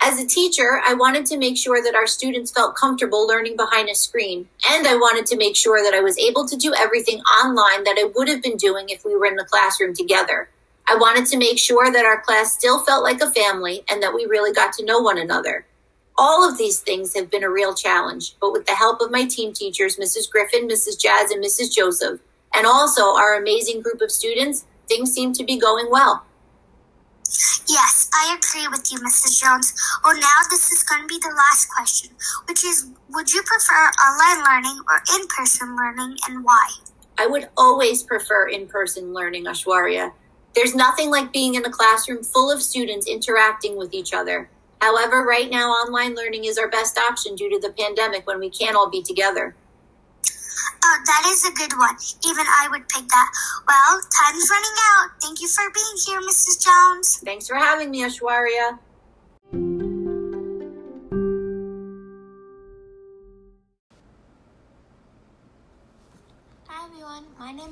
As 0.00 0.20
a 0.20 0.26
teacher, 0.26 0.80
I 0.86 0.94
wanted 0.94 1.24
to 1.26 1.38
make 1.38 1.56
sure 1.56 1.82
that 1.82 1.94
our 1.94 2.06
students 2.06 2.52
felt 2.52 2.76
comfortable 2.76 3.26
learning 3.26 3.56
behind 3.56 3.88
a 3.88 3.94
screen, 3.94 4.46
and 4.68 4.86
I 4.86 4.94
wanted 4.94 5.26
to 5.26 5.36
make 5.36 5.56
sure 5.56 5.82
that 5.82 5.94
I 5.94 6.00
was 6.00 6.18
able 6.18 6.46
to 6.46 6.56
do 6.56 6.74
everything 6.74 7.18
online 7.42 7.84
that 7.84 7.96
I 7.98 8.10
would 8.14 8.28
have 8.28 8.42
been 8.42 8.56
doing 8.56 8.88
if 8.88 9.04
we 9.04 9.16
were 9.16 9.26
in 9.26 9.36
the 9.36 9.44
classroom 9.44 9.94
together. 9.94 10.48
I 10.86 10.96
wanted 10.96 11.26
to 11.26 11.38
make 11.38 11.58
sure 11.58 11.90
that 11.90 12.04
our 12.04 12.20
class 12.20 12.52
still 12.52 12.84
felt 12.84 13.02
like 13.02 13.20
a 13.20 13.30
family 13.30 13.84
and 13.90 14.02
that 14.02 14.14
we 14.14 14.26
really 14.26 14.52
got 14.52 14.72
to 14.74 14.84
know 14.84 15.00
one 15.00 15.18
another. 15.18 15.66
All 16.18 16.48
of 16.48 16.56
these 16.56 16.80
things 16.80 17.14
have 17.14 17.30
been 17.30 17.44
a 17.44 17.50
real 17.50 17.74
challenge, 17.74 18.36
but 18.40 18.52
with 18.52 18.66
the 18.66 18.74
help 18.74 19.00
of 19.00 19.10
my 19.10 19.26
team 19.26 19.52
teachers, 19.52 19.96
Mrs. 19.96 20.30
Griffin, 20.30 20.66
Mrs. 20.66 20.98
Jazz, 20.98 21.30
and 21.30 21.44
Mrs. 21.44 21.74
Joseph, 21.74 22.20
and 22.54 22.66
also 22.66 23.14
our 23.16 23.34
amazing 23.34 23.82
group 23.82 24.00
of 24.00 24.10
students, 24.10 24.64
things 24.88 25.12
seem 25.12 25.32
to 25.34 25.44
be 25.44 25.58
going 25.58 25.90
well. 25.90 26.24
Yes, 27.68 28.08
I 28.14 28.38
agree 28.38 28.68
with 28.68 28.90
you, 28.90 28.98
Mrs. 29.00 29.40
Jones. 29.40 29.74
Well, 30.04 30.14
now 30.14 30.38
this 30.48 30.70
is 30.70 30.82
going 30.84 31.02
to 31.02 31.08
be 31.08 31.18
the 31.18 31.34
last 31.36 31.66
question, 31.68 32.10
which 32.48 32.64
is 32.64 32.86
Would 33.10 33.32
you 33.32 33.42
prefer 33.42 33.90
online 34.00 34.44
learning 34.44 34.80
or 34.88 35.02
in 35.14 35.26
person 35.26 35.76
learning 35.76 36.16
and 36.28 36.44
why? 36.44 36.68
I 37.18 37.26
would 37.26 37.48
always 37.56 38.02
prefer 38.02 38.48
in 38.48 38.68
person 38.68 39.12
learning, 39.12 39.46
Ashwarya. 39.46 40.12
There's 40.54 40.74
nothing 40.74 41.10
like 41.10 41.32
being 41.32 41.56
in 41.56 41.64
a 41.64 41.70
classroom 41.70 42.22
full 42.22 42.50
of 42.50 42.62
students 42.62 43.06
interacting 43.06 43.76
with 43.76 43.92
each 43.92 44.14
other. 44.14 44.48
However, 44.80 45.24
right 45.24 45.50
now, 45.50 45.70
online 45.70 46.14
learning 46.14 46.44
is 46.44 46.58
our 46.58 46.68
best 46.68 46.98
option 46.98 47.34
due 47.34 47.50
to 47.50 47.58
the 47.60 47.72
pandemic 47.72 48.26
when 48.26 48.38
we 48.38 48.50
can't 48.50 48.76
all 48.76 48.90
be 48.90 49.02
together. 49.02 49.54
Oh, 50.84 50.98
that 51.06 51.24
is 51.26 51.44
a 51.44 51.52
good 51.52 51.76
one. 51.78 51.96
Even 52.28 52.46
I 52.46 52.68
would 52.70 52.88
pick 52.88 53.08
that. 53.08 53.30
Well, 53.66 54.00
time's 54.00 54.48
running 54.50 54.76
out. 54.94 55.10
Thank 55.20 55.40
you 55.40 55.48
for 55.48 55.64
being 55.74 55.96
here, 56.06 56.20
Mrs. 56.20 56.64
Jones. 56.64 57.18
Thanks 57.24 57.48
for 57.48 57.56
having 57.56 57.90
me, 57.90 58.02
Ashwarya. 58.02 58.78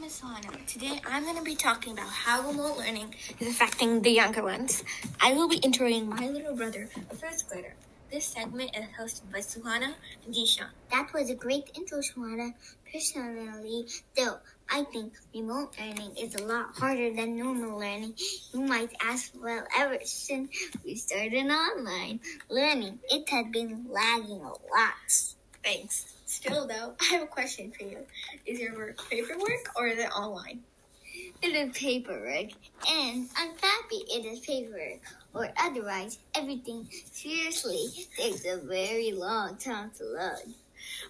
My 0.04 0.08
name 0.08 0.10
is 0.10 0.20
Solana. 0.20 0.66
Today 0.66 1.00
I'm 1.06 1.22
going 1.22 1.36
to 1.36 1.42
be 1.42 1.54
talking 1.54 1.94
about 1.94 2.08
how 2.08 2.46
remote 2.46 2.76
learning 2.76 3.14
is 3.40 3.48
affecting 3.48 4.02
the 4.02 4.10
younger 4.10 4.42
ones. 4.42 4.84
I 5.18 5.32
will 5.32 5.48
be 5.48 5.56
interviewing 5.56 6.10
my 6.10 6.28
little 6.28 6.54
brother, 6.54 6.90
a 7.10 7.14
first 7.14 7.48
grader. 7.48 7.74
This 8.12 8.26
segment 8.26 8.76
is 8.76 8.84
hosted 9.00 9.32
by 9.32 9.38
Suhana 9.38 9.94
and 10.26 10.34
Dishan. 10.34 10.66
That 10.90 11.10
was 11.14 11.30
a 11.30 11.34
great 11.34 11.70
intro, 11.74 12.00
Shwana. 12.00 12.52
Personally, 12.92 13.86
though, 14.14 14.36
I 14.70 14.84
think 14.84 15.14
remote 15.34 15.74
learning 15.80 16.16
is 16.20 16.34
a 16.34 16.44
lot 16.44 16.76
harder 16.76 17.14
than 17.14 17.38
normal 17.38 17.78
learning. 17.78 18.14
You 18.52 18.60
might 18.60 18.92
ask, 19.00 19.32
well, 19.42 19.64
ever 19.74 19.98
since 20.04 20.50
we 20.84 20.96
started 20.96 21.46
online 21.46 22.20
learning, 22.50 22.98
it 23.08 23.26
had 23.30 23.52
been 23.52 23.86
lagging 23.88 24.42
a 24.42 24.48
lot. 24.50 25.34
Thanks. 25.62 26.14
Still 26.34 26.66
though, 26.66 26.94
I 27.00 27.04
have 27.14 27.22
a 27.22 27.26
question 27.26 27.70
for 27.70 27.84
you. 27.84 27.98
Is 28.44 28.58
your 28.58 28.74
work 28.74 28.98
paperwork 29.08 29.70
or 29.76 29.86
is 29.86 29.98
it 29.98 30.10
online? 30.10 30.62
it 31.42 31.54
is 31.54 31.76
paperwork. 31.76 32.50
And 32.90 33.28
I'm 33.36 33.50
happy 33.62 34.02
it 34.08 34.24
is 34.24 34.40
paperwork. 34.40 35.00
Or 35.34 35.48
otherwise, 35.60 36.18
everything 36.34 36.88
seriously 36.90 37.88
takes 38.16 38.44
a 38.46 38.58
very 38.58 39.12
long 39.12 39.56
time 39.56 39.90
to 39.98 40.04
load. 40.04 40.54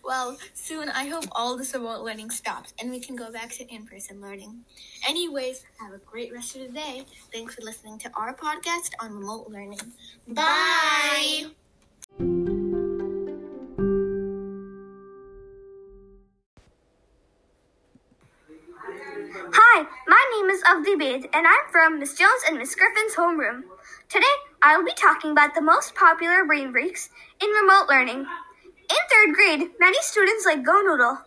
Well, 0.04 0.36
soon 0.54 0.88
I 0.88 1.06
hope 1.06 1.24
all 1.32 1.56
this 1.56 1.74
remote 1.74 2.04
learning 2.04 2.30
stops 2.30 2.74
and 2.78 2.90
we 2.90 3.00
can 3.00 3.16
go 3.16 3.32
back 3.32 3.50
to 3.52 3.74
in 3.74 3.86
person 3.86 4.20
learning. 4.20 4.64
Anyways, 5.08 5.64
have 5.80 5.92
a 5.92 5.98
great 5.98 6.32
rest 6.32 6.54
of 6.56 6.62
the 6.62 6.68
day. 6.68 7.04
Thanks 7.32 7.54
for 7.54 7.62
listening 7.62 7.98
to 8.00 8.10
our 8.14 8.34
podcast 8.34 8.90
on 9.00 9.12
remote 9.12 9.48
learning. 9.48 9.80
Bye. 10.28 11.46
Hi, 12.20 12.54
name 20.72 21.00
is 21.00 21.24
and 21.32 21.46
I'm 21.46 21.70
from 21.70 21.98
Miss 21.98 22.14
Jones 22.14 22.42
and 22.48 22.58
Miss 22.58 22.74
Griffin's 22.74 23.14
homeroom. 23.14 23.62
Today, 24.08 24.26
I 24.62 24.76
will 24.76 24.84
be 24.84 24.92
talking 24.96 25.30
about 25.30 25.54
the 25.54 25.60
most 25.60 25.94
popular 25.94 26.44
brain 26.44 26.72
breaks 26.72 27.10
in 27.42 27.50
remote 27.50 27.88
learning. 27.88 28.20
In 28.20 29.02
third 29.10 29.34
grade, 29.34 29.70
many 29.78 29.96
students 30.00 30.46
like 30.46 30.64
Go 30.64 30.80
Noodle. 30.80 31.18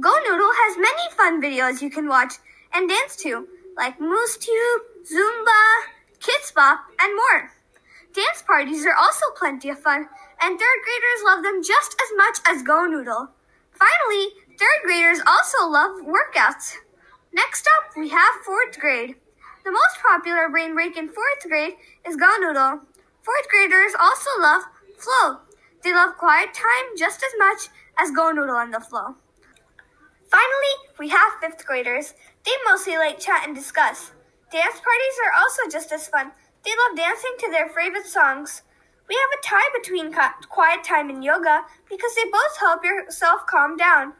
Go 0.00 0.10
Noodle 0.24 0.50
has 0.52 0.76
many 0.76 1.10
fun 1.16 1.42
videos 1.42 1.82
you 1.82 1.90
can 1.90 2.08
watch 2.08 2.34
and 2.72 2.88
dance 2.88 3.16
to, 3.16 3.46
like 3.76 4.00
Moose 4.00 4.36
Tube, 4.38 4.82
Zumba, 5.04 5.62
Kidz 6.20 6.54
Bop, 6.54 6.80
and 7.00 7.14
more. 7.14 7.50
Dance 8.12 8.42
parties 8.46 8.86
are 8.86 8.96
also 8.96 9.26
plenty 9.36 9.70
of 9.70 9.78
fun, 9.78 10.08
and 10.40 10.58
third 10.58 10.78
graders 10.84 11.24
love 11.24 11.42
them 11.42 11.62
just 11.62 11.94
as 12.02 12.16
much 12.16 12.38
as 12.46 12.62
Go 12.62 12.86
Noodle. 12.86 13.28
Finally, 13.72 14.30
third 14.58 14.82
graders 14.84 15.20
also 15.26 15.68
love 15.68 16.00
workouts. 16.02 16.76
Next 17.32 17.68
up, 17.78 17.96
we 17.96 18.08
have 18.08 18.44
fourth 18.44 18.78
grade. 18.78 19.14
The 19.64 19.70
most 19.70 19.98
popular 20.02 20.48
brain 20.48 20.74
break 20.74 20.96
in 20.96 21.08
fourth 21.08 21.42
grade 21.46 21.74
is 22.06 22.16
Go 22.16 22.34
Noodle. 22.40 22.80
Fourth 23.22 23.48
graders 23.48 23.92
also 24.00 24.30
love 24.40 24.62
flow. 24.98 25.38
They 25.82 25.94
love 25.94 26.16
quiet 26.16 26.52
time 26.54 26.96
just 26.98 27.22
as 27.22 27.32
much 27.38 27.68
as 27.98 28.10
Go 28.10 28.32
Noodle 28.32 28.58
and 28.58 28.74
the 28.74 28.80
flow. 28.80 29.14
Finally, 30.30 30.74
we 30.98 31.08
have 31.08 31.32
fifth 31.40 31.64
graders. 31.66 32.14
They 32.44 32.52
mostly 32.68 32.96
like 32.96 33.20
chat 33.20 33.46
and 33.46 33.54
discuss. 33.54 34.12
Dance 34.50 34.74
parties 34.74 35.16
are 35.26 35.40
also 35.40 35.70
just 35.70 35.92
as 35.92 36.08
fun. 36.08 36.32
They 36.64 36.70
love 36.70 36.96
dancing 36.96 37.34
to 37.38 37.50
their 37.50 37.68
favorite 37.68 38.06
songs. 38.06 38.62
We 39.08 39.14
have 39.14 39.38
a 39.38 39.46
tie 39.46 39.78
between 39.80 40.14
quiet 40.48 40.84
time 40.84 41.10
and 41.10 41.22
yoga 41.24 41.62
because 41.88 42.14
they 42.14 42.30
both 42.30 42.58
help 42.58 42.84
yourself 42.84 43.46
calm 43.46 43.76
down. 43.76 44.14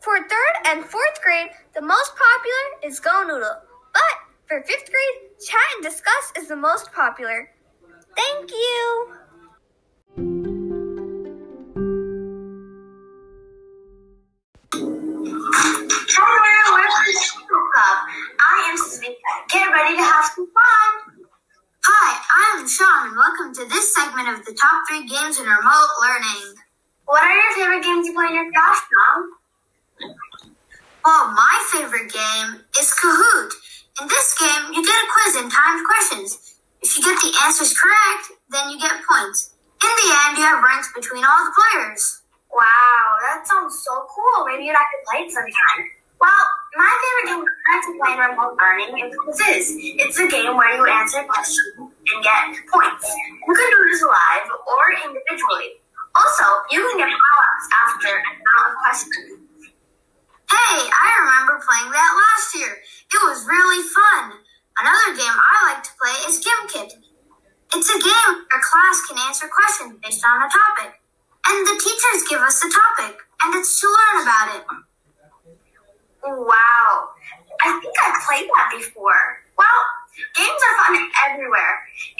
For 0.00 0.16
third 0.16 0.54
and 0.66 0.84
fourth 0.84 1.20
grade, 1.24 1.48
the 1.74 1.82
most 1.82 2.12
popular 2.14 2.88
is 2.88 3.00
Go 3.00 3.24
Noodle. 3.26 3.56
But 3.92 4.16
for 4.46 4.62
fifth 4.62 4.90
grade, 4.90 5.30
Chat 5.44 5.60
and 5.74 5.84
Discuss 5.84 6.32
is 6.38 6.48
the 6.48 6.56
most 6.56 6.92
popular. 6.92 7.50
Thank 8.16 8.50
you! 8.52 9.14
Hello, 16.14 16.74
where's 16.74 16.94
the 17.06 17.20
School 17.20 17.62
Club? 17.74 17.98
I 18.38 18.70
am 18.70 18.78
Savita. 18.78 19.48
Get 19.50 19.66
ready 19.72 19.96
to 19.96 20.02
have 20.02 20.26
some 20.34 20.46
fun! 20.46 21.24
Hi, 21.84 22.56
I'm 22.58 22.68
Sean, 22.68 23.08
and 23.08 23.16
welcome 23.16 23.54
to 23.54 23.64
this 23.68 23.94
segment 23.94 24.28
of 24.28 24.44
the 24.46 24.54
top 24.54 24.84
three 24.88 25.06
games 25.06 25.40
in 25.40 25.46
remote 25.46 25.90
learning. 26.02 26.54
What 27.06 27.22
are 27.24 27.34
your 27.34 27.52
favorite 27.56 27.82
games 27.82 28.06
you 28.06 28.14
play 28.14 28.26
in 28.28 28.34
your 28.34 28.52
class, 28.52 28.82
Mom? 28.94 29.27
Well, 31.04 31.32
my 31.32 31.56
favorite 31.72 32.12
game 32.12 32.60
is 32.80 32.90
Kahoot. 32.92 33.50
In 34.02 34.08
this 34.08 34.34
game, 34.38 34.72
you 34.74 34.82
get 34.84 34.94
a 34.94 35.06
quiz 35.12 35.34
and 35.36 35.50
timed 35.50 35.86
questions. 35.86 36.58
If 36.82 36.96
you 36.96 37.02
get 37.02 37.18
the 37.20 37.32
answers 37.44 37.74
correct, 37.74 38.38
then 38.50 38.70
you 38.70 38.78
get 38.78 39.02
points. 39.06 39.54
In 39.82 39.90
the 39.90 40.08
end, 40.26 40.38
you 40.38 40.44
have 40.44 40.62
ranks 40.62 40.90
between 40.94 41.24
all 41.24 41.44
the 41.44 41.54
players. 41.54 42.22
Wow, 42.50 43.04
that 43.22 43.46
sounds 43.46 43.82
so 43.82 44.06
cool. 44.10 44.46
Maybe 44.46 44.64
you'd 44.66 44.76
have 44.76 44.90
to 44.90 45.00
play 45.06 45.26
it 45.26 45.30
sometime. 45.30 45.80
Well, 46.20 46.42
my 46.76 46.90
favorite 46.90 47.26
game 47.30 47.44
I 47.46 47.70
like 47.74 47.84
to 47.86 47.92
play 47.98 48.12
in 48.14 48.18
remote 48.18 48.54
learning 48.58 48.90
is 49.06 49.14
Quizizz. 49.22 49.66
It's 50.02 50.18
a 50.18 50.26
game 50.26 50.56
where 50.56 50.74
you 50.76 50.82
answer 50.86 51.22
questions 51.22 51.78
and 51.78 52.18
get 52.22 52.58
points. 52.70 53.06
You 53.46 53.54
can 53.54 53.68
do 53.70 53.80
this 53.90 54.02
live 54.02 54.48
or 54.66 54.82
individually. 55.06 55.78
Also, 56.14 56.46
you 56.70 56.82
can 56.82 56.98
get 56.98 57.10
power-ups 57.10 57.66
after 57.70 58.10
an 58.18 58.34
amount 58.34 58.64
of 58.66 58.74
questions. 58.82 59.47
Hey, 60.48 60.80
I 60.88 61.08
remember 61.20 61.60
playing 61.60 61.92
that 61.92 62.12
last 62.16 62.56
year. 62.56 62.72
It 62.72 63.22
was 63.28 63.44
really 63.44 63.84
fun. 63.84 64.40
Another 64.80 65.12
game 65.12 65.36
I 65.36 65.74
like 65.74 65.82
to 65.84 65.92
play 66.00 66.16
is 66.24 66.40
GimKit. 66.40 66.96
It's 67.74 67.90
a 67.90 68.00
game 68.00 68.32
where 68.48 68.62
class 68.64 68.96
can 69.08 69.18
answer 69.28 69.44
questions 69.44 70.00
based 70.00 70.24
on 70.24 70.40
a 70.40 70.48
topic. 70.48 70.96
And 71.48 71.66
the 71.66 71.76
teachers 71.76 72.28
give 72.30 72.40
us 72.40 72.60
the 72.60 72.72
topic, 72.72 73.20
and 73.42 73.54
it's 73.56 73.80
to 73.80 73.86
learn 73.88 74.22
about 74.22 74.48
it. 74.56 74.64
Wow. 76.24 77.08
I 77.60 77.80
think 77.80 77.94
I've 78.04 78.20
played 78.24 78.48
that 78.48 78.72
before. 78.76 79.44
Well, 79.56 79.80
games 80.36 80.60
are 80.64 80.76
fun 80.84 80.94
everywhere. 81.28 81.74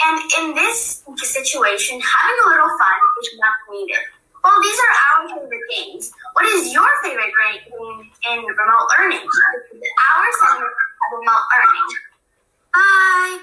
And 0.04 0.16
in 0.40 0.54
this 0.54 1.04
situation, 1.16 2.00
having 2.00 2.38
a 2.44 2.48
little 2.48 2.72
fun 2.76 2.98
is 3.22 3.30
not 3.38 3.56
needed. 3.72 4.04
Well, 4.44 4.62
these 4.62 4.78
are 4.78 4.92
our 5.20 5.28
favorite 5.28 5.60
games. 5.76 6.12
What 6.32 6.46
is 6.46 6.72
your 6.72 6.88
favorite 7.02 7.32
game 7.40 8.10
in 8.30 8.38
remote 8.44 8.88
learning? 8.98 9.20
This 9.20 9.82
is 9.82 9.82
our 9.98 10.26
segment 10.38 10.72
of 10.72 11.18
remote 11.18 11.46
learning. 11.52 11.88
Bye. 12.72 13.38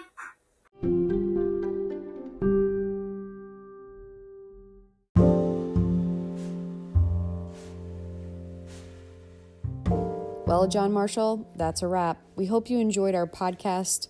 Well, 10.47 10.67
John 10.67 10.93
Marshall, 10.93 11.51
that's 11.55 11.81
a 11.81 11.88
wrap. 11.88 12.21
We 12.36 12.45
hope 12.45 12.69
you 12.69 12.79
enjoyed 12.79 13.15
our 13.15 13.27
podcast, 13.27 14.08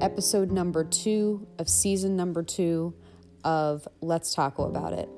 episode 0.00 0.50
number 0.50 0.82
two 0.84 1.46
of 1.58 1.68
season 1.68 2.16
number 2.16 2.42
two 2.42 2.94
of 3.44 3.86
Let's 4.00 4.34
Taco 4.34 4.64
About 4.64 4.94
It. 4.94 5.08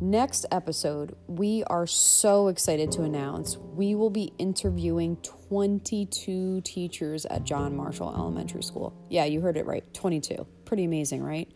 Next 0.00 0.44
episode, 0.50 1.14
we 1.28 1.62
are 1.64 1.86
so 1.86 2.48
excited 2.48 2.90
to 2.92 3.02
announce 3.02 3.56
we 3.56 3.94
will 3.94 4.10
be 4.10 4.32
interviewing 4.38 5.16
22 5.18 6.62
teachers 6.62 7.26
at 7.26 7.44
John 7.44 7.76
Marshall 7.76 8.12
Elementary 8.12 8.64
School. 8.64 8.92
Yeah, 9.08 9.24
you 9.24 9.40
heard 9.40 9.56
it 9.56 9.66
right 9.66 9.84
22. 9.94 10.46
Pretty 10.64 10.84
amazing, 10.84 11.22
right? 11.22 11.48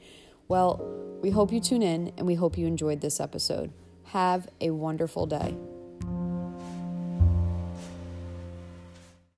Well, 0.46 0.80
we 1.20 1.30
hope 1.30 1.52
you 1.52 1.58
tune 1.58 1.82
in 1.82 2.12
and 2.16 2.28
we 2.28 2.36
hope 2.36 2.56
you 2.56 2.68
enjoyed 2.68 3.00
this 3.00 3.18
episode. 3.18 3.72
Have 4.04 4.48
a 4.60 4.70
wonderful 4.70 5.26
day. 5.26 5.56